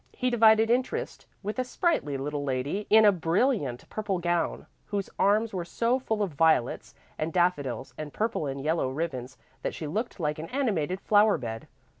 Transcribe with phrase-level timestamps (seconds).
[0.13, 5.53] He divided interest with a sprightly little lady in a brilliant purple gown, whose arms
[5.53, 10.19] were so full of violets and daffodils and purple and yellow ribbons that she looked
[10.19, 11.67] like an animated flower bed.